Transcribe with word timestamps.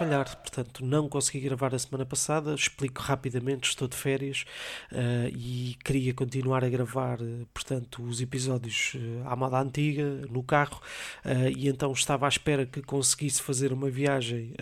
falhar, 0.00 0.34
portanto, 0.38 0.82
não 0.82 1.10
consegui 1.10 1.40
gravar 1.40 1.74
a 1.74 1.78
semana 1.78 2.06
passada. 2.06 2.54
Explico 2.54 3.02
rapidamente: 3.02 3.68
estou 3.68 3.86
de 3.86 3.94
férias 3.94 4.46
uh, 4.90 5.28
e 5.28 5.76
queria 5.84 6.14
continuar 6.14 6.64
a 6.64 6.70
gravar, 6.70 7.20
uh, 7.20 7.46
portanto, 7.52 8.02
os 8.02 8.18
episódios 8.22 8.94
uh, 8.94 9.28
à 9.28 9.36
moda 9.36 9.60
antiga, 9.60 10.22
no 10.30 10.42
carro, 10.42 10.80
e 11.54 11.68
então 11.68 11.92
estava 11.92 12.26
à 12.26 12.28
espera 12.28 12.64
que 12.64 12.80
conseguisse 12.80 13.42
fazer 13.42 13.72
uma 13.72 13.90
viagem 13.90 14.54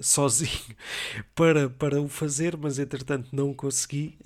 sozinho 0.00 0.50
para, 1.34 1.68
para 1.70 2.00
o 2.00 2.08
fazer, 2.08 2.56
mas 2.56 2.78
entretanto 2.78 3.28
não 3.32 3.54
consegui. 3.54 4.18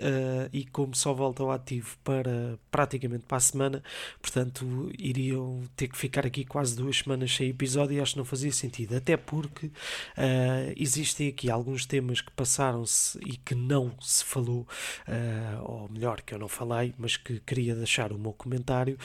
e 0.52 0.64
como 0.66 0.94
só 0.94 1.12
volto 1.12 1.42
ao 1.42 1.50
ativo 1.50 1.96
para 2.02 2.58
praticamente 2.70 3.24
para 3.26 3.36
a 3.36 3.40
semana, 3.40 3.82
portanto, 4.20 4.90
iriam 4.98 5.62
ter 5.76 5.88
que 5.88 5.96
ficar 5.96 6.26
aqui 6.26 6.44
quase 6.44 6.76
duas 6.76 6.98
semanas 6.98 7.34
sem 7.34 7.50
episódio 7.50 7.96
e 7.98 8.00
acho 8.00 8.12
que 8.12 8.18
não 8.18 8.24
fazia 8.24 8.52
sentido, 8.52 8.96
até 8.96 9.16
porque 9.16 9.70
uh, 10.22 10.72
existem 10.76 11.28
aqui 11.28 11.50
alguns 11.50 11.84
temas 11.84 12.20
que 12.20 12.30
passaram-se 12.32 13.18
e 13.26 13.36
que 13.36 13.54
não 13.54 13.94
se 14.00 14.24
falou, 14.24 14.66
uh, 15.08 15.62
ou 15.64 15.88
melhor, 15.88 16.22
que 16.22 16.34
eu 16.34 16.38
não 16.38 16.48
falei, 16.48 16.94
mas 16.96 17.16
que 17.16 17.40
queria 17.40 17.74
deixar 17.74 18.12
o 18.12 18.18
meu 18.18 18.32
comentário. 18.32 18.96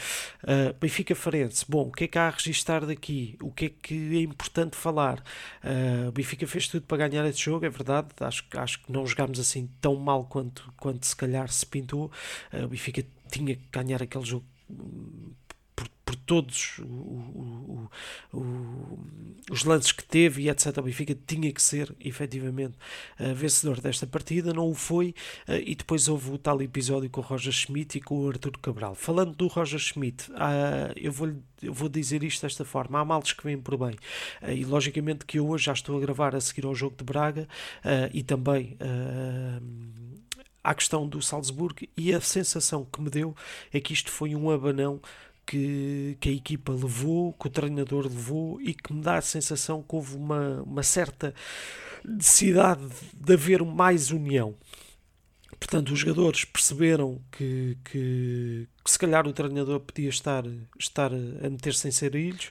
Uh, 0.44 0.74
Benfica 0.80 1.16
Farense, 1.16 1.66
bom, 1.68 1.88
o 1.88 1.92
que 1.92 2.04
é 2.04 2.08
que 2.08 2.18
há 2.18 2.28
a 2.28 2.30
registar 2.30 2.86
daqui? 2.86 3.38
O 3.42 3.52
que 3.52 3.66
é 3.66 3.70
que 3.70 4.18
é 4.18 4.22
importante 4.22 4.76
falar? 4.76 5.24
Uh, 5.64 6.12
Benfica 6.12 6.46
fez 6.46 6.68
tudo 6.68 6.86
para 6.86 7.08
ganhar 7.08 7.26
esse 7.26 7.40
jogo, 7.40 7.66
é 7.66 7.70
verdade, 7.70 8.10
acho, 8.20 8.46
acho 8.54 8.84
que 8.84 8.92
não 8.92 9.06
jogámos 9.06 9.40
assim 9.40 9.70
tão 9.82 9.96
mal 9.96 10.26
quanto, 10.26 10.72
quanto 10.78 11.06
se 11.06 11.16
calhar 11.16 11.50
se 11.50 11.66
pintou. 11.66 12.12
Uh, 12.54 12.68
Benfica 12.68 13.04
tinha 13.32 13.56
que 13.56 13.68
ganhar 13.72 14.02
aquele 14.02 14.26
jogo 14.26 14.46
por 16.08 16.16
todos 16.16 16.80
o, 16.80 16.84
o, 16.84 17.90
o, 18.34 19.00
os 19.50 19.64
lances 19.64 19.92
que 19.92 20.04
teve 20.04 20.44
e 20.44 20.50
etc. 20.50 20.78
O 20.78 20.82
Benfica 20.82 21.18
tinha 21.26 21.52
que 21.52 21.62
ser 21.62 21.96
efetivamente 22.00 22.76
uh, 23.20 23.34
vencedor 23.34 23.80
desta 23.80 24.06
partida, 24.06 24.54
não 24.54 24.70
o 24.70 24.74
foi. 24.74 25.16
Uh, 25.48 25.54
e 25.66 25.76
depois 25.76 26.08
houve 26.08 26.32
o 26.32 26.38
tal 26.38 26.62
episódio 26.62 27.10
com 27.10 27.22
o 27.22 27.24
Roger 27.24 27.54
Schmidt 27.54 27.98
e 27.98 28.02
com 28.02 28.20
o 28.20 28.30
Artur 28.30 28.58
Cabral. 28.60 28.96
Falando 28.96 29.34
do 29.36 29.48
Roger 29.48 29.80
Schmidt, 29.80 30.30
uh, 30.32 30.94
eu, 30.96 31.12
vou, 31.12 31.34
eu 31.62 31.74
vou 31.74 31.88
dizer 31.90 32.24
isto 32.24 32.42
desta 32.42 32.66
forma: 32.66 33.00
há 33.00 33.06
males 33.06 33.32
que 33.32 33.44
vêm 33.44 33.58
por 33.58 33.78
bem. 33.78 33.96
e 34.48 34.66
logicamente 34.66 35.26
que 35.26 35.40
eu 35.40 35.48
hoje 35.48 35.66
já 35.66 35.74
estou 35.74 35.98
a 35.98 36.00
gravar 36.00 36.36
a 36.36 36.42
seguir 36.42 36.66
ao 36.66 36.76
jogo 36.76 36.96
de 36.98 37.04
Braga 37.04 37.48
e 38.14 38.24
também 38.24 38.78
à 40.64 40.74
questão 40.74 41.08
do 41.08 41.22
Salzburgo 41.22 41.88
e 41.96 42.14
a 42.14 42.20
sensação 42.20 42.86
que 42.86 43.02
me 43.02 43.10
deu 43.10 43.36
é 43.72 43.80
que 43.80 43.94
isto 43.94 44.12
foi 44.12 44.36
um 44.36 44.50
abanão 44.50 45.00
que, 45.48 46.18
que 46.20 46.30
a 46.30 46.34
equipa 46.34 46.74
levou, 46.74 47.34
que 47.34 47.48
o 47.48 47.50
treinador 47.50 48.04
levou 48.04 48.62
e 48.62 48.74
que 48.74 48.94
me 48.94 49.02
dá 49.02 49.18
a 49.18 49.22
sensação 49.22 49.82
que 49.82 49.96
houve 49.96 50.18
uma, 50.18 50.62
uma 50.62 50.84
certa 50.84 51.34
necessidade 52.04 52.86
de 53.14 53.34
haver 53.34 53.64
mais 53.64 54.12
união. 54.12 54.56
Portanto, 55.60 55.94
os 55.94 56.00
jogadores 56.00 56.46
perceberam 56.46 57.20
que, 57.32 57.78
que, 57.86 58.68
que 58.88 58.92
se 58.92 58.98
calhar 58.98 59.28
o 59.28 59.34
treinador 59.34 59.82
podia 59.82 60.08
estar, 60.08 60.46
estar 60.80 61.12
a 61.14 61.50
meter-se 61.50 61.90
em 61.90 61.92
sarilhos, 61.92 62.50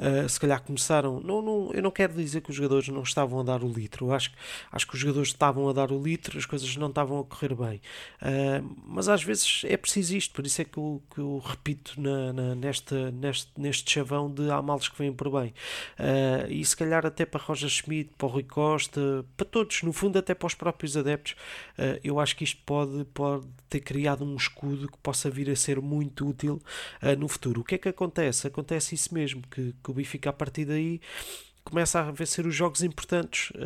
uh, 0.00 0.28
se 0.28 0.40
calhar 0.40 0.60
começaram. 0.60 1.20
Não, 1.20 1.40
não, 1.40 1.70
eu 1.72 1.80
não 1.80 1.92
quero 1.92 2.12
dizer 2.12 2.40
que 2.40 2.50
os 2.50 2.56
jogadores 2.56 2.88
não 2.88 3.04
estavam 3.04 3.38
a 3.38 3.44
dar 3.44 3.62
o 3.62 3.68
litro, 3.68 4.06
eu 4.06 4.12
acho, 4.12 4.32
acho 4.72 4.84
que 4.84 4.94
os 4.94 5.00
jogadores 5.00 5.28
estavam 5.28 5.68
a 5.68 5.72
dar 5.72 5.92
o 5.92 6.02
litro, 6.02 6.36
as 6.36 6.44
coisas 6.44 6.76
não 6.76 6.88
estavam 6.88 7.20
a 7.20 7.24
correr 7.24 7.54
bem. 7.54 7.80
Uh, 8.20 8.76
mas 8.84 9.08
às 9.08 9.22
vezes 9.22 9.62
é 9.64 9.76
preciso 9.76 10.16
isto, 10.16 10.34
por 10.34 10.44
isso 10.44 10.60
é 10.60 10.64
que 10.64 10.76
eu, 10.76 11.00
que 11.14 11.20
eu 11.20 11.38
repito 11.38 12.00
na, 12.00 12.32
na, 12.32 12.54
nesta, 12.56 13.12
neste, 13.12 13.52
neste 13.56 13.88
chavão 13.88 14.28
de 14.28 14.50
há 14.50 14.60
males 14.60 14.88
que 14.88 14.98
vêm 14.98 15.12
por 15.12 15.30
bem. 15.30 15.54
Uh, 16.00 16.50
e 16.50 16.64
se 16.64 16.76
calhar 16.76 17.06
até 17.06 17.24
para 17.24 17.40
Roger 17.40 17.70
Schmidt, 17.70 18.10
para 18.18 18.26
o 18.26 18.30
Rui 18.30 18.42
Costa, 18.42 19.24
para 19.36 19.46
todos, 19.46 19.84
no 19.84 19.92
fundo 19.92 20.18
até 20.18 20.34
para 20.34 20.48
os 20.48 20.54
próprios 20.54 20.96
adeptos, 20.96 21.36
eu 22.02 22.18
acho 22.18 22.34
que 22.34 22.42
isto 22.42 22.60
pode, 22.64 23.04
pode 23.14 23.46
ter 23.68 23.80
criado 23.80 24.24
um 24.24 24.36
escudo 24.36 24.88
que 24.88 24.98
possa 24.98 25.30
vir 25.30 25.50
a 25.50 25.56
ser 25.56 25.80
muito 25.80 26.28
útil 26.28 26.62
uh, 27.02 27.18
no 27.18 27.28
futuro. 27.28 27.60
O 27.60 27.64
que 27.64 27.74
é 27.74 27.78
que 27.78 27.88
acontece? 27.88 28.46
Acontece 28.46 28.94
isso 28.94 29.12
mesmo, 29.12 29.42
que, 29.42 29.74
que 29.82 29.90
o 29.90 29.94
Benfica 29.94 30.30
a 30.30 30.32
partir 30.32 30.64
daí 30.64 31.00
começa 31.64 32.00
a 32.00 32.10
vencer 32.12 32.46
os 32.46 32.54
jogos 32.54 32.82
importantes, 32.82 33.50
uh, 33.50 33.56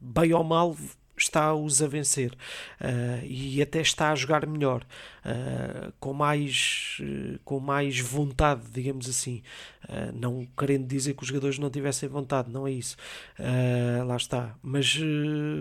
bem 0.00 0.32
ou 0.32 0.42
mal 0.42 0.74
está-os 1.22 1.82
a 1.82 1.86
vencer 1.86 2.32
uh, 2.32 3.24
e 3.24 3.62
até 3.62 3.80
está 3.80 4.10
a 4.10 4.14
jogar 4.14 4.46
melhor, 4.46 4.84
uh, 5.24 5.92
com, 5.98 6.12
mais, 6.12 6.98
uh, 7.00 7.38
com 7.44 7.60
mais 7.60 7.98
vontade, 8.00 8.62
digamos 8.72 9.08
assim. 9.08 9.42
não 10.14 10.46
querendo 10.56 10.86
dizer 10.86 11.14
que 11.14 11.22
os 11.22 11.28
jogadores 11.28 11.58
não 11.58 11.70
tivessem 11.70 12.08
vontade, 12.08 12.50
não 12.50 12.66
é 12.66 12.72
isso. 12.72 12.96
lá 14.06 14.16
está. 14.16 14.54
Mas 14.62 14.98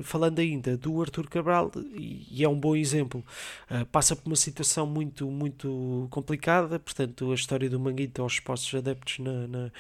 falando 0.04 0.40
ainda 0.40 0.78
do 0.78 1.02
Arthur 1.02 1.28
Cabral, 1.28 1.72
e 1.96 2.44
é 2.44 2.48
um 2.48 2.60
bom 2.60 2.76
exemplo, 2.76 3.24
passa 3.92 4.16
por 4.16 4.28
uma 4.28 4.36
situação 4.36 4.86
muito, 4.86 5.30
muito 5.30 6.08
complicada. 6.12 6.80
Portanto, 6.80 7.32
a 7.32 7.36
história 7.36 7.70
do 7.70 7.80
Manguito 7.80 8.22
aos 8.22 8.34
expostos 8.34 8.74
adeptos 8.76 9.20
na, 9.20 9.48
na, 9.48 9.72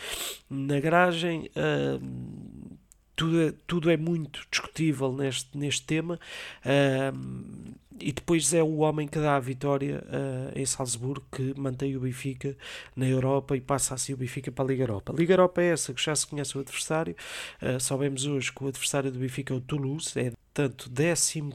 na 0.50 0.80
garagem 0.80 1.50
tudo 3.22 3.40
é, 3.40 3.54
tudo 3.68 3.92
é 3.92 3.98
muito 3.98 4.48
discutível 4.50 5.14
neste, 5.14 5.56
neste 5.56 5.86
tema. 5.86 6.20
Uh, 6.66 7.76
e 8.00 8.12
depois 8.12 8.52
é 8.52 8.64
o 8.64 8.78
homem 8.78 9.08
que 9.08 9.20
dá 9.20 9.36
a 9.36 9.40
vitória 9.40 10.04
uh, 10.08 10.60
em 10.60 10.66
Salzburgo 10.66 11.24
que 11.32 11.54
mantém 11.56 11.96
o 11.96 12.00
Benfica 12.00 12.58
na 12.96 13.08
Europa 13.08 13.56
e 13.56 13.62
passa 13.62 13.94
assim 13.94 14.14
o 14.14 14.18
Benfica 14.18 14.52
para 14.52 14.66
a 14.66 14.68
Liga 14.68 14.84
Europa. 14.84 15.14
A 15.14 15.16
Liga 15.16 15.34
Europa 15.34 15.62
é 15.62 15.68
essa 15.68 15.94
que 15.94 16.04
já 16.04 16.16
se 16.16 16.26
conhece 16.26 16.58
o 16.58 16.62
adversário. 16.62 17.16
Uh, 17.62 17.80
sabemos 17.80 18.26
hoje 18.26 18.52
que 18.52 18.64
o 18.64 18.68
adversário 18.68 19.12
do 19.12 19.20
Benfica 19.20 19.54
é 19.54 19.58
o 19.58 19.62
Toulouse, 19.62 20.20
é 20.20 20.32
Portanto, 20.54 20.92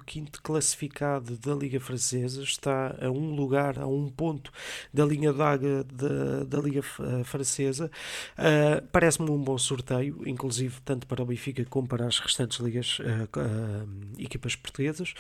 15 0.07 0.31
classificado 0.43 1.37
da 1.37 1.55
Liga 1.55 1.79
Francesa, 1.79 2.43
está 2.43 2.97
a 2.99 3.11
um 3.11 3.35
lugar, 3.35 3.79
a 3.79 3.87
um 3.87 4.09
ponto 4.09 4.51
da 4.93 5.05
linha 5.05 5.35
d'água 5.35 5.85
da, 5.85 6.45
da 6.45 6.59
Liga 6.59 6.81
eh, 6.81 7.25
Francesa. 7.25 7.91
Uh, 8.39 8.87
Parece-me 8.91 9.31
um 9.31 9.43
bom 9.43 9.59
sorteio, 9.59 10.27
inclusive 10.27 10.81
tanto 10.83 11.07
para 11.07 11.23
o 11.23 11.27
Benfica 11.27 11.63
como 11.67 11.87
para 11.87 12.07
as 12.07 12.19
restantes 12.19 12.59
ligas, 12.59 12.99
uh, 13.01 13.03
uh, 13.39 13.89
equipas 14.19 14.57
portuguesas. 14.57 15.13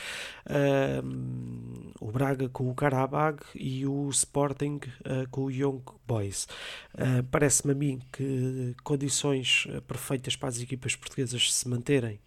o 2.01 2.11
Braga 2.11 2.49
com 2.49 2.71
o 2.71 2.75
Karabag 2.75 3.43
e 3.55 3.87
o 3.87 4.09
Sporting 4.09 4.81
com 5.31 5.45
o 5.45 5.51
Young 5.51 5.83
Boys. 6.07 6.49
Parece-me 7.31 7.73
a 7.73 7.75
mim 7.75 8.01
que 8.11 8.75
condições 8.83 9.67
perfeitas 9.87 10.35
para 10.35 10.49
as 10.49 10.61
equipas 10.61 10.97
portuguesas 10.97 11.53
se 11.53 11.69
manterem 11.69 12.19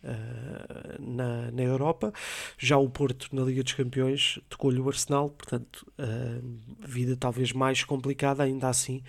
na 1.00 1.39
na, 1.52 1.64
Europa. 1.64 2.14
Já 2.58 2.78
o 2.78 2.90
Porto 2.90 3.36
na 3.36 3.44
Liga 3.44 3.64
dos 3.64 3.74
Campeões 3.74 4.40
tocou-lhe 4.50 4.80
o 4.80 4.88
Arsenal, 4.88 5.30
portanto, 5.30 5.86
vida 6.80 7.16
talvez 7.16 7.52
mais 7.52 7.84
complicada, 7.84 8.44
ainda 8.44 8.70
assim. 8.70 9.02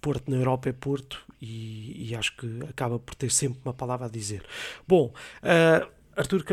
Porto 0.00 0.30
na 0.30 0.36
Europa 0.36 0.68
é 0.68 0.72
Porto 0.72 1.24
e, 1.42 2.10
e, 2.10 2.14
acho 2.14 2.36
que 2.36 2.60
acaba 2.68 2.98
por 2.98 3.14
ter 3.14 3.30
sempre 3.30 3.58
uma 3.64 3.74
palavra 3.74 4.06
a 4.06 4.08
dizer. 4.08 4.44
Bom, 4.86 5.12
uh, 5.42 5.88
Arthur 6.16 6.44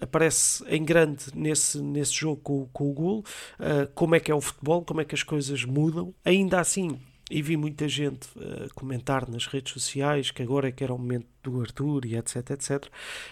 aparece 0.00 0.64
em 0.68 0.84
grande 0.84 1.24
nesse, 1.34 1.80
nesse 1.80 2.12
jogo 2.12 2.40
com, 2.42 2.66
com 2.72 2.90
o 2.90 2.92
gol. 2.92 3.24
Uh, 3.58 3.90
como 3.94 4.14
é 4.14 4.20
que 4.20 4.30
é 4.30 4.34
o 4.34 4.40
futebol, 4.40 4.84
como 4.84 5.00
é 5.00 5.04
que 5.04 5.14
as 5.14 5.22
coisas 5.22 5.64
mudam. 5.64 6.14
Ainda 6.24 6.60
assim, 6.60 7.00
e 7.30 7.40
vi 7.40 7.56
muita 7.56 7.88
gente 7.88 8.26
uh, 8.36 8.68
comentar 8.74 9.30
nas 9.30 9.46
redes 9.46 9.72
sociais 9.72 10.30
que 10.30 10.42
agora 10.42 10.68
é 10.68 10.72
que 10.72 10.82
era 10.82 10.92
o 10.92 10.98
momento 10.98 11.26
do 11.42 11.60
Arthur 11.60 12.04
e 12.04 12.16
etc, 12.16 12.50
etc. 12.50 12.86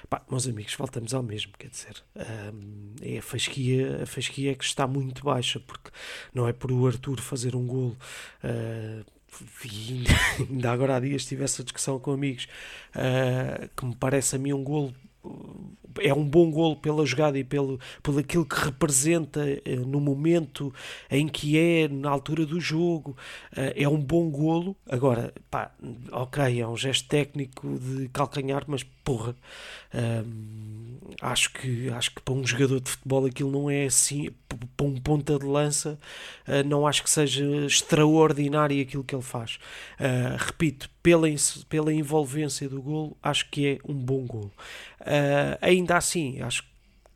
Pá, 0.08 0.22
meus 0.30 0.46
amigos, 0.46 0.74
voltamos 0.74 1.12
ao 1.12 1.22
mesmo, 1.22 1.52
quer 1.58 1.68
dizer, 1.68 2.02
um, 2.54 2.94
é 3.02 3.18
a 3.18 3.22
fasquia, 3.22 4.02
a 4.04 4.06
fasquia 4.06 4.52
é 4.52 4.54
que 4.54 4.64
está 4.64 4.86
muito 4.86 5.24
baixa, 5.24 5.58
porque 5.60 5.90
não 6.32 6.46
é 6.46 6.52
por 6.52 6.70
o 6.70 6.86
Arthur 6.86 7.20
fazer 7.20 7.56
um 7.56 7.66
golo. 7.66 7.96
Uh, 8.44 9.04
e 9.64 10.04
ainda 10.48 10.70
agora 10.70 10.96
há 10.96 11.00
dias 11.00 11.26
tive 11.26 11.44
essa 11.44 11.62
discussão 11.62 11.98
com 11.98 12.12
amigos 12.12 12.48
uh, 12.94 13.68
que 13.76 13.84
me 13.84 13.94
parece 13.94 14.36
a 14.36 14.38
mim 14.38 14.52
um 14.52 14.64
golo 14.64 14.94
é 16.00 16.12
um 16.14 16.24
bom 16.24 16.50
golo 16.50 16.76
pela 16.76 17.04
jogada 17.04 17.38
e 17.38 17.44
pelo, 17.44 17.78
pelo 18.02 18.18
aquilo 18.18 18.44
que 18.44 18.56
representa 18.56 19.40
eh, 19.64 19.76
no 19.76 20.00
momento 20.00 20.72
em 21.10 21.26
que 21.28 21.58
é, 21.58 21.88
na 21.88 22.10
altura 22.10 22.46
do 22.46 22.60
jogo. 22.60 23.16
Eh, 23.56 23.82
é 23.82 23.88
um 23.88 23.98
bom 24.00 24.30
golo. 24.30 24.76
Agora, 24.88 25.32
pá, 25.50 25.72
ok, 26.12 26.60
é 26.60 26.66
um 26.66 26.76
gesto 26.76 27.08
técnico 27.08 27.78
de 27.78 28.08
calcanhar, 28.08 28.64
mas 28.66 28.82
porra, 28.82 29.34
hum, 29.94 30.98
acho, 31.20 31.52
que, 31.52 31.88
acho 31.90 32.14
que 32.14 32.22
para 32.22 32.34
um 32.34 32.46
jogador 32.46 32.80
de 32.80 32.90
futebol 32.90 33.26
aquilo 33.26 33.50
não 33.50 33.70
é 33.70 33.86
assim. 33.86 34.30
Para 34.76 34.86
um 34.86 34.96
ponta 34.96 35.38
de 35.38 35.44
lança, 35.44 35.98
uh, 36.46 36.66
não 36.66 36.86
acho 36.86 37.02
que 37.02 37.10
seja 37.10 37.44
extraordinário 37.66 38.80
aquilo 38.80 39.04
que 39.04 39.14
ele 39.14 39.22
faz. 39.22 39.58
Uh, 40.00 40.36
repito, 40.38 40.90
pela, 41.08 41.28
pela 41.70 41.92
envolvência 41.92 42.68
do 42.68 42.82
golo, 42.82 43.16
acho 43.22 43.48
que 43.50 43.66
é 43.66 43.78
um 43.88 43.94
bom 43.94 44.26
golo. 44.26 44.52
Uh, 45.00 45.56
ainda 45.62 45.96
assim, 45.96 46.42
acho 46.42 46.68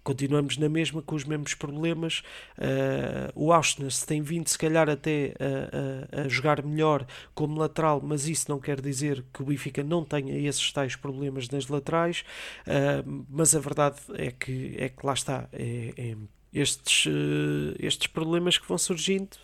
continuamos 0.02 0.56
na 0.56 0.68
mesma 0.68 1.00
com 1.00 1.14
os 1.14 1.24
mesmos 1.24 1.54
problemas. 1.54 2.24
Uh, 2.58 3.30
o 3.34 3.52
Auschwitz 3.52 4.04
tem 4.04 4.20
vindo, 4.20 4.48
se 4.48 4.58
calhar, 4.58 4.88
até 4.88 5.34
a, 5.38 6.20
a, 6.20 6.22
a, 6.22 6.28
jogar 6.28 6.64
melhor 6.64 7.06
como 7.34 7.60
lateral, 7.60 8.00
mas 8.02 8.26
isso 8.26 8.50
não 8.50 8.58
quer 8.58 8.80
dizer 8.80 9.24
que 9.32 9.42
o 9.42 9.44
Benfica 9.44 9.84
não 9.84 10.04
tenha 10.04 10.36
esses 10.36 10.72
tais 10.72 10.96
problemas 10.96 11.48
nas 11.50 11.68
laterais. 11.68 12.24
Uh, 12.66 13.24
mas 13.28 13.54
a 13.54 13.60
verdade 13.60 14.00
é 14.14 14.32
que, 14.32 14.74
é 14.76 14.88
que 14.88 15.06
lá 15.06 15.12
está. 15.12 15.48
É, 15.52 15.92
é, 15.96 16.16
estes, 16.52 17.06
uh, 17.06 17.74
estes 17.78 18.06
problemas 18.06 18.58
que 18.58 18.68
vão 18.68 18.78
surgindo 18.78 19.36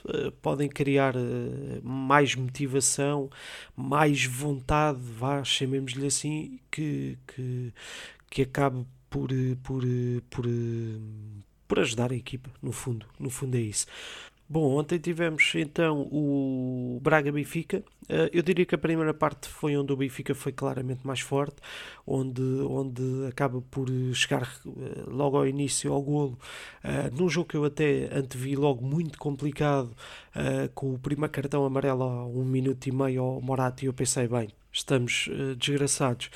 podem 0.42 0.68
criar 0.68 1.14
mais 1.82 2.34
motivação, 2.34 3.30
mais 3.76 4.24
vontade, 4.24 4.98
vá, 5.00 5.42
chamemos-lhe 5.42 6.06
assim, 6.06 6.60
que, 6.70 7.18
que, 7.26 7.72
que 8.30 8.42
acabe 8.42 8.84
por, 9.10 9.32
eh, 9.32 9.56
por, 9.62 9.84
eh, 9.84 10.20
por, 10.30 10.46
eh, 10.46 11.00
por 11.66 11.80
ajudar 11.80 12.12
a 12.12 12.16
equipa, 12.16 12.50
no 12.62 12.72
fundo. 12.72 13.06
No 13.18 13.30
fundo 13.30 13.56
é 13.56 13.60
isso. 13.60 13.86
Bom, 14.50 14.78
ontem 14.78 14.98
tivemos 14.98 15.52
então 15.56 16.08
o 16.10 16.98
Braga 17.02 17.30
Benfica. 17.30 17.84
Eu 18.32 18.42
diria 18.42 18.64
que 18.64 18.74
a 18.74 18.78
primeira 18.78 19.12
parte 19.12 19.46
foi 19.46 19.76
onde 19.76 19.92
o 19.92 19.96
Benfica 19.96 20.34
foi 20.34 20.52
claramente 20.52 21.06
mais 21.06 21.20
forte, 21.20 21.56
onde, 22.06 22.40
onde 22.40 23.26
acaba 23.28 23.60
por 23.60 23.90
chegar 24.14 24.50
logo 25.06 25.36
ao 25.36 25.46
início 25.46 25.92
ao 25.92 26.00
golo, 26.00 26.38
num 27.12 27.28
jogo 27.28 27.50
que 27.50 27.56
eu 27.58 27.64
até 27.66 28.08
antevi 28.10 28.56
logo 28.56 28.82
muito 28.82 29.18
complicado, 29.18 29.94
com 30.74 30.94
o 30.94 30.98
primeiro 30.98 31.30
cartão 31.30 31.66
amarelo 31.66 32.02
a 32.04 32.26
um 32.26 32.44
minuto 32.44 32.86
e 32.86 32.92
meio 32.92 33.22
ao 33.22 33.42
Morato, 33.42 33.84
e 33.84 33.86
eu 33.88 33.92
pensei, 33.92 34.26
bem, 34.26 34.48
estamos 34.72 35.28
uh, 35.28 35.56
desgraçados. 35.56 36.30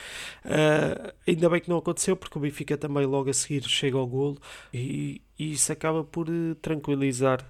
Uh, 0.45 1.13
ainda 1.27 1.49
bem 1.49 1.61
que 1.61 1.69
não 1.71 1.79
aconteceu, 1.79 2.17
porque 2.17 2.37
o 2.37 2.41
Benfica 2.41 2.77
também 2.77 3.07
logo 3.07 3.31
a 3.31 3.33
seguir 3.35 3.63
chega 3.63 3.97
ao 3.97 4.07
golo 4.07 4.39
e, 4.75 5.23
e 5.43 5.53
isso 5.53 5.73
acaba 5.73 6.05
por 6.05 6.29
uh, 6.29 6.55
tranquilizar 6.57 7.45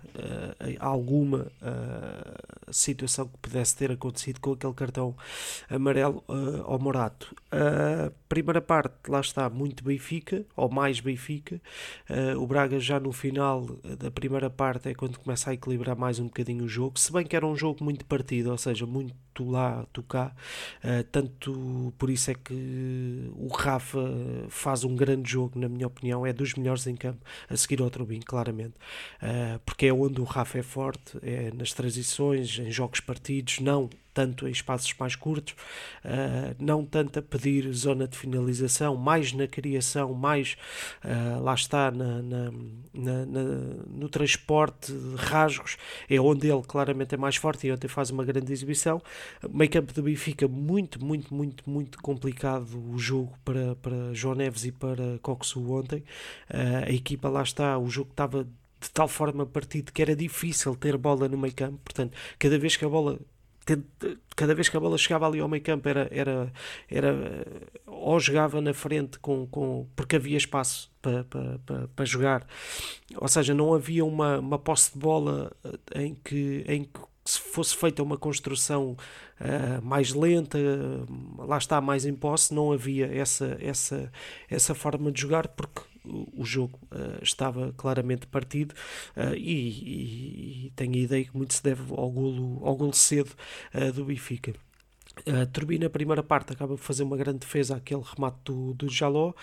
alguma 0.79 1.51
situação 2.71 3.27
que 3.27 3.37
pudesse 3.39 3.77
ter 3.77 3.91
acontecido 3.91 4.41
com 4.41 4.53
aquele 4.53 4.73
cartão 4.73 5.15
amarelo 5.69 6.23
ao 6.65 6.79
Morato. 6.79 7.35
A 7.51 8.11
primeira 8.29 8.61
parte, 8.61 8.95
lá 9.09 9.21
está, 9.21 9.49
muito 9.51 9.85
Benfica, 9.85 10.45
ou 10.57 10.71
mais 10.71 11.01
Benfica. 11.01 11.61
o 12.39 12.47
Braga 12.47 12.79
já 12.79 13.01
no 13.01 13.13
final 13.13 13.67
da 13.99 14.11
primeira 14.11 14.49
parte 14.49 14.89
é 14.89 14.95
quando 14.95 15.19
começa 15.19 15.51
a 15.51 15.55
equilibrar 15.55 15.97
mais 15.97 16.19
um 16.19 16.25
bocadinho 16.25 16.65
o 16.65 16.69
jogo, 16.69 16.99
se 16.99 17.13
bem 17.13 17.27
que 17.27 17.37
era 17.37 17.47
um 17.47 17.57
jogo 17.57 17.83
muito 17.83 18.05
partido, 18.05 18.51
ou 18.51 18.59
seja, 18.59 18.87
muito 18.87 19.15
lá, 19.41 19.87
tu 19.93 20.03
cá. 20.03 20.33
Uh, 20.85 21.03
tanto 21.11 21.93
por 21.99 22.11
isso 22.11 22.31
é 22.31 22.35
que 22.35 23.31
o 23.35 23.49
Rafa 23.49 24.01
faz 24.49 24.85
um 24.85 24.95
grande 24.95 25.31
jogo, 25.31 25.59
na 25.59 25.69
minha 25.69 25.87
opinião, 25.87 26.27
é 26.27 26.33
dos 26.33 26.55
melhores 26.55 26.87
em 26.87 26.95
campo, 26.95 27.25
a 27.49 27.57
seguir 27.57 27.82
ao 27.83 27.91
Trubin, 27.91 28.21
claramente, 28.21 28.75
uh, 29.23 29.59
porque 29.65 29.87
é 29.87 29.93
onde 29.93 30.21
o 30.21 30.25
Rafa 30.25 30.59
é 30.59 30.63
forte, 30.63 31.19
é 31.23 31.51
nas 31.53 31.73
transições, 31.73 32.59
em 32.59 32.71
jogos 32.71 33.01
partidos, 33.01 33.59
não 33.61 33.89
tanto 34.13 34.47
em 34.47 34.51
espaços 34.51 34.95
mais 34.99 35.17
curtos, 35.17 35.55
uh, 36.05 36.55
não 36.59 36.85
tanto 36.85 37.19
a 37.19 37.23
pedir 37.23 37.73
zona 37.73 38.07
de 38.07 38.17
finalização, 38.17 38.97
mais 38.97 39.33
na 39.33 39.47
criação, 39.47 40.13
mais 40.15 40.57
uh, 41.05 41.43
lá 41.43 41.55
está 41.55 41.91
na, 41.91 42.23
na, 42.23 42.51
na, 42.95 43.27
no 43.89 44.09
transporte 44.09 44.93
de 44.93 45.17
rasgos, 45.17 45.77
é 46.09 46.21
onde 46.21 46.51
ele 46.51 46.63
claramente 46.63 47.15
é 47.15 47.19
mais 47.19 47.37
forte 47.37 47.67
e 47.67 47.73
ontem 47.73 47.89
faz 47.89 48.11
uma 48.11 48.25
grande 48.25 48.53
exibição. 48.53 49.03
Meio 49.51 49.71
campo 49.71 49.93
do 49.93 50.03
Benfica, 50.03 50.47
muito, 50.47 51.05
muito, 51.05 51.35
muito, 51.35 51.69
muito 51.69 51.99
complicado 52.03 52.67
o 52.93 52.99
jogo 52.99 53.33
para, 53.45 53.77
para 53.77 54.13
João 54.13 54.35
Neves 54.35 54.65
e 54.65 54.73
para 54.73 55.19
Coxu 55.23 55.73
ontem. 55.73 56.05
Uh, 56.51 56.87
a 56.87 56.91
equipa 56.91 57.29
lá 57.29 57.43
está, 57.43 57.79
o 57.79 57.89
jogo 57.89 58.11
estava 58.11 58.45
de 58.45 58.91
tal 58.91 59.07
forma 59.07 59.47
partido 59.47 59.93
que 59.93 60.03
era 60.03 60.15
difícil 60.17 60.75
ter 60.75 60.97
bola 60.97 61.29
no 61.29 61.39
meio 61.39 61.55
campo, 61.55 61.79
portanto, 61.85 62.17
cada 62.39 62.59
vez 62.59 62.77
que 62.77 62.85
a 62.85 62.89
bola 62.89 63.19
cada 64.35 64.55
vez 64.55 64.69
que 64.69 64.77
a 64.77 64.81
bola 64.81 64.99
chegava 64.99 65.27
ali 65.27 65.41
ao 65.41 65.49
meio 65.49 65.63
campo 65.63 65.89
era, 65.89 66.09
era, 66.11 66.53
era 66.91 67.47
ou 67.87 68.19
jogava 68.19 68.61
na 68.61 68.75
frente 68.75 69.19
com, 69.19 69.47
com, 69.47 69.87
porque 69.95 70.17
havia 70.17 70.37
espaço 70.37 70.91
para, 71.01 71.25
para, 71.25 71.89
para, 71.95 72.05
jogar, 72.05 72.47
ou 73.17 73.29
seja, 73.29 73.55
não 73.55 73.73
havia 73.73 74.05
uma, 74.05 74.39
uma 74.39 74.59
posse 74.59 74.93
de 74.93 74.99
bola 74.99 75.53
eh, 75.95 76.03
em 76.03 76.15
que, 76.15 76.65
em 76.67 76.85
que 76.85 77.01
se 77.25 77.39
fosse 77.41 77.77
feita 77.77 78.03
uma 78.03 78.17
construção 78.17 78.97
uh, 79.41 79.83
mais 79.83 80.13
lenta, 80.13 80.59
lá 81.39 81.57
está 81.57 81.81
mais 81.81 82.05
em 82.05 82.15
posse, 82.15 82.53
não 82.53 82.73
havia 82.73 83.07
essa, 83.07 83.57
essa, 83.61 84.13
essa 84.51 84.75
forma 84.75 85.13
de 85.13 85.21
jogar 85.21 85.47
porque 85.49 85.83
o 86.05 86.45
jogo 86.45 86.79
uh, 86.91 87.23
estava 87.23 87.73
claramente 87.77 88.27
partido 88.27 88.73
uh, 89.17 89.35
e, 89.35 89.69
e, 89.69 90.67
e, 90.67 90.73
tenho 90.75 90.95
a 90.95 90.99
ideia 90.99 91.25
que 91.25 91.37
muito 91.37 91.55
se 91.55 91.63
deve 91.63 91.83
ao 91.91 92.11
golo, 92.11 92.61
ao 92.67 92.77
golo 92.77 92.93
cedo 92.93 93.33
uh, 93.75 93.93
do 93.93 94.05
Benfica. 94.05 94.53
Uh, 95.27 95.47
Turbina, 95.53 95.87
a 95.87 95.91
primeira 95.91 96.23
parte, 96.23 96.53
acaba 96.53 96.75
por 96.75 96.83
fazer 96.83 97.03
uma 97.03 97.17
grande 97.17 97.41
defesa 97.41 97.77
àquele 97.77 98.03
remate 98.03 98.39
do, 98.45 98.73
do 98.75 98.89
Jaló 98.89 99.31
uh, 99.31 99.35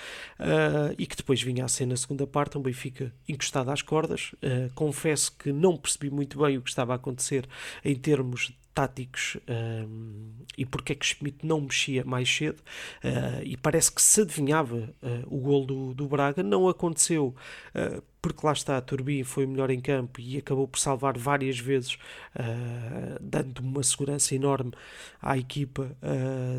e 0.98 1.06
que 1.06 1.16
depois 1.16 1.42
vinha 1.42 1.64
a 1.64 1.68
ser 1.68 1.86
na 1.86 1.96
segunda 1.96 2.26
parte, 2.26 2.58
um 2.58 2.62
Benfica 2.62 3.14
encostado 3.28 3.70
às 3.70 3.82
cordas. 3.82 4.34
Uh, 4.34 4.74
confesso 4.74 5.32
que 5.38 5.52
não 5.52 5.78
percebi 5.78 6.10
muito 6.10 6.40
bem 6.40 6.58
o 6.58 6.62
que 6.62 6.70
estava 6.70 6.94
a 6.94 6.96
acontecer 6.96 7.48
em 7.86 7.96
termos 7.96 8.52
táticos 8.80 9.36
um, 9.50 10.32
e 10.58 10.66
porque 10.66 10.94
é 10.94 10.96
que 10.96 11.06
Schmidt 11.06 11.46
não 11.46 11.60
mexia 11.60 12.06
mais 12.06 12.34
cedo 12.34 12.60
uh, 13.04 13.44
e 13.44 13.58
parece 13.58 13.92
que 13.92 14.02
se 14.02 14.22
adivinhava 14.22 14.90
uh, 15.04 15.26
o 15.28 15.38
gol 15.38 15.66
do, 15.66 15.94
do 15.94 16.08
Braga, 16.08 16.42
não 16.42 16.70
aconteceu 16.70 17.36
uh, 17.76 18.02
porque 18.22 18.46
lá 18.46 18.54
está, 18.54 18.80
Turbin 18.80 19.24
foi 19.24 19.46
melhor 19.46 19.70
em 19.70 19.82
campo 19.82 20.22
e 20.22 20.38
acabou 20.38 20.66
por 20.66 20.80
salvar 20.80 21.18
várias 21.18 21.58
vezes, 21.58 21.98
dando 23.22 23.60
uma 23.60 23.82
segurança 23.82 24.36
enorme 24.36 24.74
à 25.22 25.38
equipa 25.38 25.96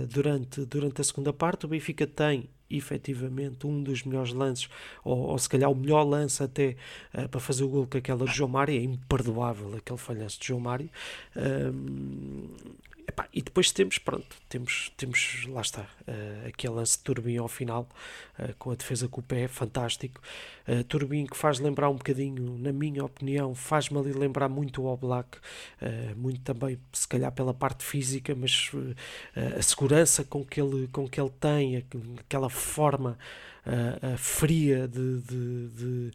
durante, 0.08 0.64
durante 0.64 1.02
a 1.02 1.04
segunda 1.04 1.34
parte. 1.34 1.66
O 1.66 1.68
Benfica 1.68 2.06
tem 2.06 2.48
efetivamente 2.70 3.66
um 3.66 3.82
dos 3.82 4.04
melhores 4.04 4.32
lances, 4.32 4.68
ou, 5.04 5.18
ou 5.18 5.38
se 5.38 5.48
calhar 5.48 5.70
o 5.70 5.74
melhor 5.74 6.04
lance 6.04 6.42
até 6.42 6.76
uh, 7.14 7.28
para 7.28 7.40
fazer 7.40 7.64
o 7.64 7.68
gol 7.68 7.86
com 7.86 7.98
aquela 7.98 8.24
de 8.24 8.32
João 8.32 8.50
Mário, 8.50 8.74
é 8.74 8.82
imperdoável 8.82 9.74
aquele 9.76 9.98
falhanço 9.98 10.40
de 10.40 10.46
João 10.46 10.60
Mário. 10.60 10.90
Um, 11.36 12.48
Epá, 13.20 13.28
e 13.32 13.42
depois 13.42 13.70
temos, 13.70 13.98
pronto, 13.98 14.26
temos, 14.48 14.92
temos 14.96 15.44
lá 15.48 15.60
está, 15.60 15.82
uh, 15.82 16.48
aquele 16.48 16.74
lance 16.74 16.96
de 16.96 17.04
Turbin 17.04 17.36
ao 17.36 17.48
final, 17.48 17.88
uh, 18.38 18.54
com 18.58 18.70
a 18.70 18.74
defesa 18.74 19.08
com 19.08 19.20
o 19.20 19.22
pé, 19.22 19.46
fantástico. 19.48 20.20
Uh, 20.66 20.82
Turbin 20.84 21.26
que 21.26 21.36
faz 21.36 21.58
lembrar 21.58 21.90
um 21.90 21.96
bocadinho, 21.96 22.56
na 22.58 22.72
minha 22.72 23.04
opinião, 23.04 23.54
faz-me 23.54 23.98
ali 23.98 24.12
lembrar 24.12 24.48
muito 24.48 24.82
o 24.82 24.86
Oblak, 24.86 25.36
uh, 25.36 26.16
muito 26.16 26.40
também, 26.40 26.78
se 26.92 27.06
calhar 27.06 27.32
pela 27.32 27.52
parte 27.52 27.84
física, 27.84 28.34
mas 28.34 28.70
a 29.58 29.62
segurança 29.62 30.24
com 30.24 30.44
que 30.44 30.60
ele, 30.60 30.88
com 30.88 31.08
que 31.08 31.20
ele 31.20 31.30
tem, 31.40 31.84
aquela 32.18 32.48
forma 32.48 33.18
fria 34.16 34.88
de, 34.88 35.20
de, 35.20 35.68
de 35.68 36.10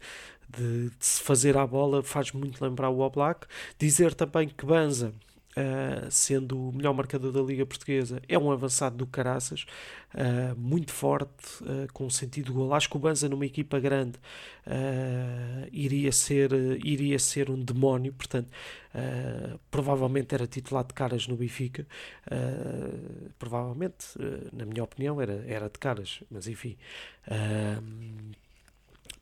de, 0.48 0.90
de, 0.90 0.92
se 1.00 1.20
fazer 1.22 1.56
à 1.56 1.66
bola 1.66 2.04
faz 2.04 2.30
muito 2.30 2.64
lembrar 2.64 2.88
o 2.88 3.00
Oblak. 3.00 3.46
Dizer 3.78 4.14
também 4.14 4.48
que 4.48 4.64
Banza 4.64 5.12
Uh, 5.58 6.10
sendo 6.10 6.68
o 6.68 6.72
melhor 6.72 6.92
marcador 6.92 7.32
da 7.32 7.40
Liga 7.40 7.64
Portuguesa, 7.64 8.20
é 8.28 8.38
um 8.38 8.52
avançado 8.52 8.94
do 8.94 9.06
Caraças, 9.06 9.64
uh, 10.12 10.54
muito 10.54 10.92
forte, 10.92 11.62
uh, 11.62 11.90
com 11.94 12.10
sentido 12.10 12.48
de 12.48 12.52
gol. 12.52 12.74
Acho 12.74 12.90
que 12.90 12.96
o 12.96 13.00
Banza, 13.00 13.26
numa 13.26 13.46
equipa 13.46 13.80
grande, 13.80 14.18
iria, 15.72 16.12
ser, 16.12 16.52
iria 16.84 17.18
ser 17.18 17.48
um 17.48 17.58
demónio, 17.58 18.12
portanto, 18.12 18.48
provavelmente 19.70 20.34
era 20.34 20.46
titular 20.46 20.84
de 20.84 20.92
caras 20.92 21.26
no 21.28 21.36
Benfica. 21.36 21.86
provavelmente, 23.38 24.08
na 24.52 24.66
minha 24.66 24.82
opinião, 24.82 25.20
era, 25.20 25.44
era 25.46 25.70
de 25.70 25.78
caras, 25.78 26.22
mas 26.30 26.48
enfim. 26.48 26.76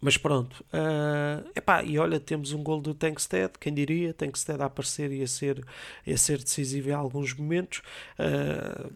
Mas 0.04 0.18
pronto, 0.18 0.62
uh, 0.64 1.50
epá, 1.56 1.82
e 1.82 1.98
olha, 1.98 2.20
temos 2.20 2.52
um 2.52 2.62
gol 2.62 2.78
do 2.78 2.92
Tankstead, 2.92 3.52
quem 3.58 3.72
diria, 3.72 4.12
Tankstead 4.12 4.60
a 4.60 4.66
aparecer 4.66 5.10
e 5.10 5.22
a 5.22 5.26
ser, 5.26 5.64
a 6.06 6.16
ser 6.18 6.42
decisivo 6.42 6.90
em 6.90 6.92
alguns 6.92 7.32
momentos. 7.32 7.80
Uh, 8.18 8.92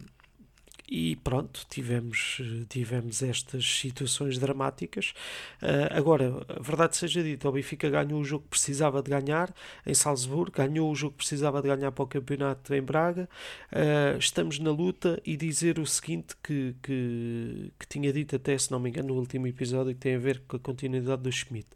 e 0.91 1.15
pronto, 1.17 1.65
tivemos, 1.69 2.41
tivemos 2.67 3.21
estas 3.21 3.63
situações 3.63 4.39
dramáticas. 4.39 5.13
Uh, 5.61 5.85
agora, 5.91 6.45
a 6.49 6.61
verdade 6.61 6.97
seja 6.97 7.21
dita, 7.21 7.47
o 7.47 7.51
Benfica 7.51 7.89
ganhou 7.89 8.19
o 8.19 8.25
jogo 8.25 8.45
que 8.45 8.49
precisava 8.49 9.03
de 9.03 9.11
ganhar 9.11 9.53
em 9.85 9.93
Salzburgo, 9.93 10.51
ganhou 10.51 10.91
o 10.91 10.95
jogo 10.95 11.11
que 11.11 11.17
precisava 11.17 11.61
de 11.61 11.67
ganhar 11.67 11.91
para 11.91 12.03
o 12.03 12.07
campeonato 12.07 12.73
em 12.73 12.81
Braga. 12.81 13.29
Uh, 13.71 14.17
estamos 14.17 14.57
na 14.57 14.71
luta 14.71 15.21
e 15.23 15.37
dizer 15.37 15.77
o 15.77 15.85
seguinte 15.85 16.35
que, 16.41 16.75
que, 16.81 17.71
que, 17.77 17.87
tinha 17.87 18.11
dito 18.11 18.35
até, 18.35 18.57
se 18.57 18.71
não 18.71 18.79
me 18.79 18.89
engano, 18.89 19.09
no 19.09 19.19
último 19.19 19.45
episódio, 19.45 19.93
que 19.93 19.99
tem 19.99 20.15
a 20.15 20.19
ver 20.19 20.41
com 20.47 20.55
a 20.55 20.59
continuidade 20.59 21.21
do 21.21 21.31
Schmidt. 21.31 21.67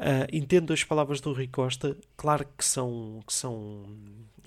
Uh, 0.00 0.26
entendo 0.32 0.72
as 0.72 0.82
palavras 0.82 1.20
do 1.20 1.32
Rui 1.32 1.46
Costa, 1.46 1.96
claro 2.16 2.44
que 2.56 2.64
são, 2.64 3.20
que 3.24 3.32
são 3.32 3.84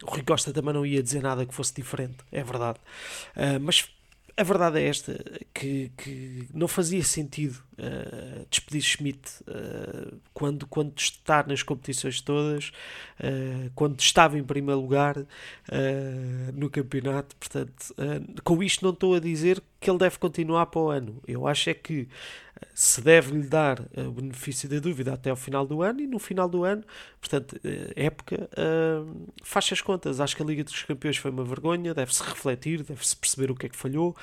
o 0.03 0.09
Rui 0.09 0.23
Costa 0.23 0.51
também 0.51 0.73
não 0.73 0.85
ia 0.85 1.01
dizer 1.01 1.21
nada 1.21 1.45
que 1.45 1.53
fosse 1.53 1.73
diferente, 1.73 2.17
é 2.31 2.43
verdade. 2.43 2.79
Mas 3.61 3.87
a 4.37 4.43
verdade 4.43 4.79
é 4.79 4.87
esta, 4.87 5.13
que, 5.53 5.91
que 5.97 6.47
não 6.53 6.67
fazia 6.67 7.03
sentido 7.03 7.63
uh, 7.81 8.45
despedir 8.49 8.81
Schmidt 8.81 9.19
uh, 9.41 10.19
quando, 10.33 10.67
quando 10.67 10.97
está 10.97 11.43
nas 11.43 11.63
competições 11.63 12.21
todas, 12.21 12.71
uh, 13.19 13.71
quando 13.73 13.99
estava 13.99 14.37
em 14.37 14.43
primeiro 14.43 14.79
lugar 14.79 15.15
no 16.53 16.69
campeonato. 16.69 17.35
Portanto, 17.35 17.95
com 18.43 18.61
isto 18.61 18.83
não 18.83 18.91
estou 18.91 19.15
a 19.15 19.19
dizer 19.19 19.61
que 19.79 19.89
ele 19.89 19.97
deve 19.97 20.19
continuar 20.19 20.67
para 20.67 20.81
o 20.81 20.89
ano. 20.89 21.21
Eu 21.27 21.47
acho 21.47 21.69
é 21.69 21.73
que 21.73 22.07
se 22.75 23.01
deve 23.01 23.31
lhe 23.31 23.47
dar 23.47 23.79
o 23.97 24.11
benefício 24.11 24.69
da 24.69 24.79
dúvida 24.79 25.13
até 25.13 25.29
ao 25.29 25.35
final 25.35 25.65
do 25.65 25.81
ano 25.81 26.01
e 26.01 26.07
no 26.07 26.19
final 26.19 26.47
do 26.47 26.63
ano, 26.63 26.83
portanto, 27.19 27.59
época, 27.95 28.49
faz 29.43 29.69
as 29.71 29.81
contas. 29.81 30.19
Acho 30.19 30.35
que 30.35 30.43
a 30.43 30.45
Liga 30.45 30.63
dos 30.63 30.83
Campeões 30.83 31.17
foi 31.17 31.31
uma 31.31 31.43
vergonha, 31.43 31.93
deve-se 31.93 32.21
refletir, 32.23 32.83
deve-se 32.83 33.15
perceber 33.15 33.49
o 33.49 33.55
que 33.55 33.65
é 33.65 33.69
que 33.69 33.75
falhou. 33.75 34.15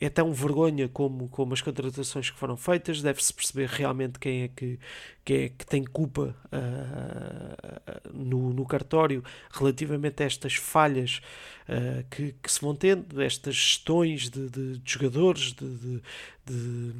É 0.00 0.08
tão 0.08 0.32
vergonha 0.32 0.88
como, 0.88 1.28
como 1.28 1.52
as 1.52 1.60
contratações 1.60 2.30
que 2.30 2.38
foram 2.40 2.56
feitas, 2.56 3.02
deve-se 3.02 3.32
perceber 3.32 3.68
realmente 3.68 4.18
quem 4.18 4.42
é 4.42 4.48
que, 4.48 4.78
quem 5.24 5.36
é 5.44 5.48
que 5.50 5.66
tem 5.66 5.84
culpa 5.84 6.34
uh, 6.46 8.10
no, 8.12 8.52
no 8.52 8.66
cartório 8.66 9.22
relativamente 9.52 10.22
a 10.22 10.26
estas 10.26 10.54
falhas 10.54 11.20
uh, 11.68 12.04
que, 12.10 12.34
que, 12.42 12.50
se 12.50 12.60
vão 12.60 12.74
tendo, 12.74 13.20
estas 13.20 13.54
gestões 13.54 14.30
de, 14.30 14.48
de, 14.48 14.78
de 14.78 14.92
jogadores, 14.92 15.52
de, 15.52 15.68
de, 15.76 16.02
de 16.46 16.94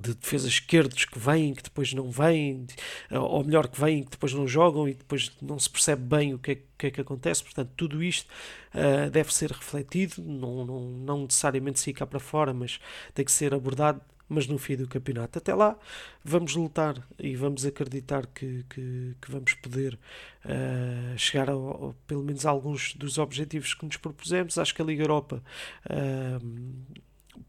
de 0.00 0.14
defesas 0.14 0.52
esquerdos 0.52 1.04
que 1.04 1.18
vêm, 1.18 1.52
que 1.52 1.62
depois 1.62 1.92
não 1.92 2.10
vêm, 2.10 2.66
ou 3.10 3.44
melhor, 3.44 3.68
que 3.68 3.78
vêm, 3.78 4.02
que 4.02 4.12
depois 4.12 4.32
não 4.32 4.48
jogam 4.48 4.88
e 4.88 4.94
depois 4.94 5.30
não 5.40 5.58
se 5.58 5.68
percebe 5.68 6.02
bem 6.02 6.32
o 6.32 6.38
que 6.38 6.52
é 6.52 6.58
que, 6.78 6.86
é 6.86 6.90
que 6.90 7.00
acontece. 7.00 7.42
Portanto, 7.44 7.70
tudo 7.76 8.02
isto 8.02 8.26
uh, 8.74 9.10
deve 9.10 9.32
ser 9.32 9.50
refletido, 9.50 10.22
não, 10.22 10.64
não, 10.64 10.80
não 10.80 11.22
necessariamente 11.22 11.78
se 11.78 11.92
cá 11.92 12.06
para 12.06 12.18
fora, 12.18 12.52
mas 12.52 12.80
tem 13.14 13.24
que 13.24 13.32
ser 13.32 13.54
abordado. 13.54 14.00
Mas 14.32 14.46
no 14.46 14.56
fim 14.56 14.76
do 14.76 14.88
campeonato, 14.88 15.38
até 15.38 15.54
lá, 15.54 15.76
vamos 16.24 16.56
lutar 16.56 17.06
e 17.18 17.36
vamos 17.36 17.66
acreditar 17.66 18.26
que, 18.26 18.64
que, 18.70 19.14
que 19.20 19.30
vamos 19.30 19.52
poder 19.54 19.98
uh, 20.46 21.18
chegar 21.18 21.50
a, 21.50 21.52
a, 21.52 21.92
pelo 22.06 22.22
menos 22.22 22.46
a 22.46 22.50
alguns 22.50 22.94
dos 22.94 23.18
objetivos 23.18 23.74
que 23.74 23.84
nos 23.84 23.98
propusemos. 23.98 24.56
Acho 24.56 24.74
que 24.74 24.80
a 24.80 24.84
Liga 24.84 25.02
Europa 25.02 25.42
uh, 25.86 27.02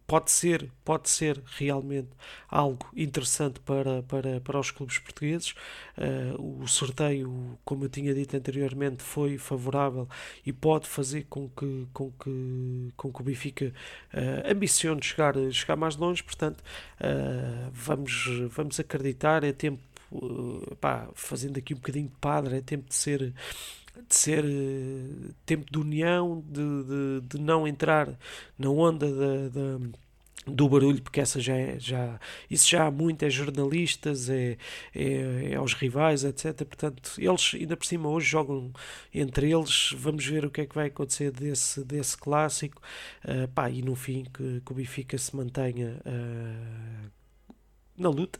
pode 0.07 0.31
ser, 0.31 0.69
pode 0.83 1.09
ser 1.09 1.41
realmente 1.57 2.09
algo 2.50 2.88
interessante 2.95 3.59
para, 3.59 4.03
para, 4.03 4.39
para 4.41 4.59
os 4.59 4.71
clubes 4.71 4.97
portugueses. 4.97 5.55
Uh, 5.97 6.62
o 6.63 6.67
sorteio, 6.67 7.57
como 7.65 7.85
eu 7.85 7.89
tinha 7.89 8.13
dito 8.13 8.35
anteriormente, 8.35 9.01
foi 9.03 9.38
favorável 9.38 10.07
e 10.45 10.53
pode 10.53 10.88
fazer 10.88 11.25
com 11.29 11.50
que, 11.50 11.88
com 11.93 12.12
que, 12.12 12.93
com 12.95 13.12
que 13.12 13.21
o 13.21 13.23
Benfica 13.23 13.73
uh, 14.13 14.51
ambicione 14.51 15.01
chegar, 15.03 15.35
chegar 15.51 15.75
mais 15.75 15.95
longe. 15.95 16.23
Portanto, 16.23 16.62
uh, 17.00 17.69
vamos, 17.71 18.27
vamos 18.50 18.79
acreditar. 18.79 19.43
É 19.43 19.51
tempo, 19.51 19.81
pá, 20.79 21.09
fazendo 21.13 21.57
aqui 21.57 21.73
um 21.73 21.77
bocadinho 21.77 22.07
de 22.07 22.15
padre, 22.19 22.57
é 22.57 22.62
tempo 22.62 22.88
de 22.88 22.95
ser 22.95 23.33
de 24.07 24.15
ser 24.15 24.43
uh, 24.43 25.33
tempo 25.45 25.71
de 25.71 25.77
união, 25.77 26.43
de, 26.47 26.83
de, 26.83 27.21
de, 27.29 27.41
não 27.41 27.67
entrar 27.67 28.17
na 28.57 28.69
onda 28.69 29.07
da, 29.50 29.79
do 30.45 30.67
barulho, 30.67 31.01
porque 31.01 31.21
essa 31.21 31.39
já, 31.39 31.55
é, 31.55 31.79
já 31.79 32.19
isso 32.50 32.69
já 32.69 32.88
há 32.88 32.91
muito, 32.91 33.23
é 33.23 33.29
jornalistas, 33.29 34.29
é, 34.29 34.57
é, 34.93 35.51
é, 35.51 35.55
aos 35.55 35.73
rivais, 35.73 36.23
etc. 36.23 36.65
Portanto, 36.65 37.13
eles 37.17 37.51
ainda 37.53 37.77
por 37.77 37.85
cima 37.85 38.09
hoje 38.09 38.27
jogam 38.27 38.71
entre 39.13 39.51
eles, 39.51 39.93
vamos 39.97 40.25
ver 40.25 40.45
o 40.45 40.51
que 40.51 40.62
é 40.62 40.65
que 40.65 40.75
vai 40.75 40.88
acontecer 40.88 41.31
desse, 41.31 41.83
desse 41.83 42.17
clássico, 42.17 42.81
uh, 43.25 43.47
pá, 43.50 43.69
e 43.69 43.81
no 43.81 43.95
fim 43.95 44.25
que, 44.25 44.62
que 44.62 44.71
o 44.71 44.75
Benfica 44.75 45.17
se 45.17 45.35
mantenha 45.35 46.01
uh, 46.05 47.23
na 48.03 48.10
luta, 48.10 48.39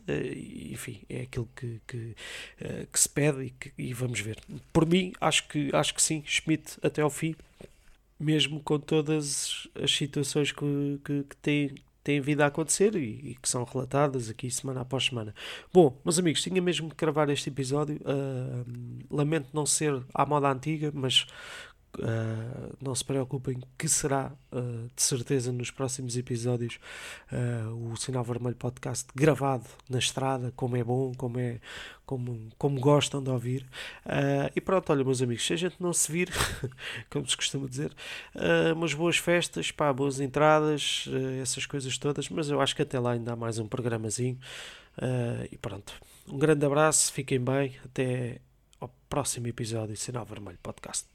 enfim, 0.72 1.02
é 1.10 1.22
aquilo 1.22 1.50
que, 1.56 1.82
que, 1.88 2.16
eh, 2.60 2.86
que 2.92 3.00
se 3.00 3.10
pede 3.10 3.46
e, 3.46 3.50
que, 3.50 3.74
e, 3.78 3.94
vamos 3.94 4.20
ver. 4.20 4.38
Por 4.72 4.86
mim, 4.86 5.14
acho 5.20 5.48
que, 5.48 5.70
acho 5.74 5.94
que 5.94 6.02
sim, 6.02 6.24
Schmidt 6.26 6.78
até 6.84 7.02
ao 7.02 7.10
fim, 7.10 7.36
mesmo 8.20 8.60
com 8.60 8.80
todas 8.80 9.68
as 9.82 9.92
situações 9.92 10.52
que, 10.52 11.00
que, 11.04 11.24
que 11.24 11.36
têm, 11.38 11.76
têm 12.04 12.22
vindo 12.22 12.42
a 12.42 12.48
acontecer 12.48 12.96
e, 12.96 13.32
e, 13.32 13.38
que 13.42 13.50
são 13.50 13.64
relatadas 13.64 14.30
aqui 14.30 14.52
semana 14.52 14.82
após 14.82 15.06
semana. 15.06 15.34
Bom, 15.74 15.98
meus 16.04 16.20
amigos, 16.20 16.42
tinha 16.42 16.62
mesmo 16.62 16.90
que 16.90 16.96
gravar 16.96 17.30
este 17.30 17.50
episódio. 17.50 17.96
Uh, 17.98 19.06
lamento 19.10 19.48
não 19.54 19.66
ser 19.66 20.04
à 20.14 20.26
moda 20.26 20.52
antiga, 20.52 20.92
mas 20.94 21.26
Uh, 22.00 22.76
não 22.82 22.96
se 22.96 23.06
preocupem 23.06 23.62
que 23.78 23.88
será 23.88 24.32
uh, 24.52 24.90
de 24.96 25.04
certeza 25.04 25.52
nos 25.52 25.70
próximos 25.70 26.18
episódios 26.18 26.80
uh, 27.32 27.92
o 27.92 27.96
Sinal 27.96 28.24
Vermelho 28.24 28.56
Podcast 28.56 29.08
gravado 29.14 29.66
na 29.88 30.00
estrada, 30.00 30.52
como 30.56 30.76
é 30.76 30.84
bom, 30.84 31.14
como 31.16 31.40
é 31.40 31.60
como, 32.04 32.50
como 32.58 32.80
gostam 32.80 33.22
de 33.22 33.30
ouvir. 33.30 33.66
e 34.54 34.60
pronto, 34.60 34.92
olha, 34.92 35.06
meus 35.06 35.22
amigos, 35.22 35.46
se 35.46 35.54
a 35.54 35.56
gente 35.56 35.76
não 35.80 35.94
se 35.94 36.12
vir, 36.12 36.30
como 37.10 37.28
se 37.30 37.38
costuma 37.38 37.66
dizer, 37.66 37.94
umas 38.76 38.94
boas 38.94 39.18
festas, 39.18 39.72
pá, 39.72 39.92
boas 39.94 40.20
entradas, 40.20 41.06
essas 41.42 41.66
coisas 41.66 41.98
todas, 41.98 42.28
mas 42.28 42.50
eu 42.50 42.60
acho 42.60 42.76
que 42.76 42.82
até 42.82 43.00
lá 43.00 43.14
ainda 43.14 43.34
há 43.34 43.36
mais 43.38 43.58
um 43.58 43.68
programazinho. 43.68 44.38
e 45.50 45.58
pronto, 45.58 45.94
um 46.28 46.38
grande 46.38 46.66
abraço, 46.66 47.12
fiquem 47.14 47.40
bem, 47.40 47.74
até 47.86 48.42
ao 48.82 48.90
próximo 49.10 49.48
episódio 49.48 49.96
Sinal 49.96 50.26
Vermelho 50.26 50.60
Podcast. 50.62 51.13